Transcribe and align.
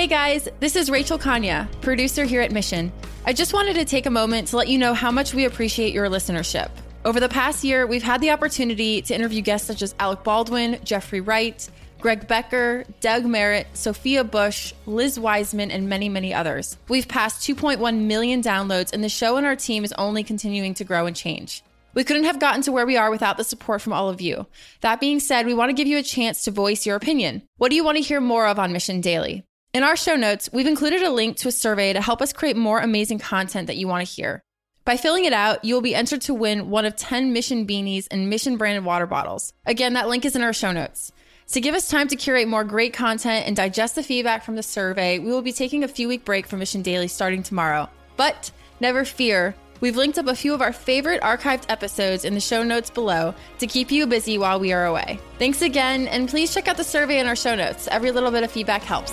Hey 0.00 0.06
guys, 0.06 0.48
this 0.60 0.76
is 0.76 0.90
Rachel 0.90 1.18
Kanya, 1.18 1.68
producer 1.82 2.24
here 2.24 2.40
at 2.40 2.52
Mission. 2.52 2.90
I 3.26 3.34
just 3.34 3.52
wanted 3.52 3.74
to 3.74 3.84
take 3.84 4.06
a 4.06 4.10
moment 4.10 4.48
to 4.48 4.56
let 4.56 4.68
you 4.68 4.78
know 4.78 4.94
how 4.94 5.10
much 5.10 5.34
we 5.34 5.44
appreciate 5.44 5.92
your 5.92 6.06
listenership. 6.06 6.70
Over 7.04 7.20
the 7.20 7.28
past 7.28 7.62
year, 7.64 7.86
we've 7.86 8.02
had 8.02 8.22
the 8.22 8.30
opportunity 8.30 9.02
to 9.02 9.14
interview 9.14 9.42
guests 9.42 9.66
such 9.66 9.82
as 9.82 9.94
Alec 9.98 10.24
Baldwin, 10.24 10.80
Jeffrey 10.84 11.20
Wright, 11.20 11.68
Greg 12.00 12.26
Becker, 12.26 12.84
Doug 13.00 13.26
Merritt, 13.26 13.66
Sophia 13.74 14.24
Bush, 14.24 14.72
Liz 14.86 15.20
Wiseman, 15.20 15.70
and 15.70 15.86
many, 15.86 16.08
many 16.08 16.32
others. 16.32 16.78
We've 16.88 17.06
passed 17.06 17.46
2.1 17.46 18.06
million 18.06 18.40
downloads, 18.40 18.94
and 18.94 19.04
the 19.04 19.10
show 19.10 19.36
and 19.36 19.44
our 19.44 19.54
team 19.54 19.84
is 19.84 19.92
only 19.98 20.24
continuing 20.24 20.72
to 20.72 20.84
grow 20.84 21.04
and 21.04 21.14
change. 21.14 21.62
We 21.92 22.04
couldn't 22.04 22.24
have 22.24 22.40
gotten 22.40 22.62
to 22.62 22.72
where 22.72 22.86
we 22.86 22.96
are 22.96 23.10
without 23.10 23.36
the 23.36 23.44
support 23.44 23.82
from 23.82 23.92
all 23.92 24.08
of 24.08 24.22
you. 24.22 24.46
That 24.80 24.98
being 24.98 25.20
said, 25.20 25.44
we 25.44 25.52
want 25.52 25.68
to 25.68 25.76
give 25.76 25.88
you 25.88 25.98
a 25.98 26.02
chance 26.02 26.44
to 26.44 26.50
voice 26.50 26.86
your 26.86 26.96
opinion. 26.96 27.42
What 27.58 27.68
do 27.68 27.76
you 27.76 27.84
want 27.84 27.98
to 27.98 28.02
hear 28.02 28.22
more 28.22 28.46
of 28.46 28.58
on 28.58 28.72
Mission 28.72 29.02
Daily? 29.02 29.44
In 29.72 29.84
our 29.84 29.94
show 29.94 30.16
notes, 30.16 30.50
we've 30.52 30.66
included 30.66 31.00
a 31.02 31.12
link 31.12 31.36
to 31.36 31.48
a 31.48 31.52
survey 31.52 31.92
to 31.92 32.00
help 32.00 32.20
us 32.20 32.32
create 32.32 32.56
more 32.56 32.80
amazing 32.80 33.20
content 33.20 33.68
that 33.68 33.76
you 33.76 33.86
want 33.86 34.04
to 34.04 34.12
hear. 34.12 34.42
By 34.84 34.96
filling 34.96 35.26
it 35.26 35.32
out, 35.32 35.64
you 35.64 35.74
will 35.74 35.80
be 35.80 35.94
entered 35.94 36.22
to 36.22 36.34
win 36.34 36.70
one 36.70 36.84
of 36.84 36.96
10 36.96 37.32
Mission 37.32 37.68
beanies 37.68 38.08
and 38.10 38.28
Mission 38.28 38.56
branded 38.56 38.84
water 38.84 39.06
bottles. 39.06 39.52
Again, 39.66 39.92
that 39.92 40.08
link 40.08 40.24
is 40.24 40.34
in 40.34 40.42
our 40.42 40.52
show 40.52 40.72
notes. 40.72 41.12
To 41.52 41.60
give 41.60 41.76
us 41.76 41.88
time 41.88 42.08
to 42.08 42.16
curate 42.16 42.48
more 42.48 42.64
great 42.64 42.92
content 42.92 43.46
and 43.46 43.54
digest 43.54 43.94
the 43.94 44.02
feedback 44.02 44.42
from 44.42 44.56
the 44.56 44.62
survey, 44.64 45.20
we 45.20 45.30
will 45.30 45.40
be 45.40 45.52
taking 45.52 45.84
a 45.84 45.88
few 45.88 46.08
week 46.08 46.24
break 46.24 46.48
from 46.48 46.58
Mission 46.58 46.82
Daily 46.82 47.06
starting 47.06 47.44
tomorrow. 47.44 47.88
But 48.16 48.50
never 48.80 49.04
fear, 49.04 49.54
we've 49.80 49.96
linked 49.96 50.18
up 50.18 50.26
a 50.26 50.34
few 50.34 50.52
of 50.52 50.62
our 50.62 50.72
favorite 50.72 51.22
archived 51.22 51.66
episodes 51.68 52.24
in 52.24 52.34
the 52.34 52.40
show 52.40 52.64
notes 52.64 52.90
below 52.90 53.36
to 53.60 53.68
keep 53.68 53.92
you 53.92 54.08
busy 54.08 54.36
while 54.36 54.58
we 54.58 54.72
are 54.72 54.86
away. 54.86 55.20
Thanks 55.38 55.62
again, 55.62 56.08
and 56.08 56.28
please 56.28 56.52
check 56.52 56.66
out 56.66 56.76
the 56.76 56.82
survey 56.82 57.20
in 57.20 57.28
our 57.28 57.36
show 57.36 57.54
notes. 57.54 57.86
Every 57.86 58.10
little 58.10 58.32
bit 58.32 58.42
of 58.42 58.50
feedback 58.50 58.82
helps. 58.82 59.12